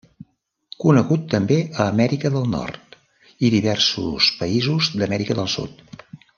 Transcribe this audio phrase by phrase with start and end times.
[0.83, 2.97] Conegut també a Amèrica del Nord
[3.49, 5.89] i diversos països d'Amèrica del Sud.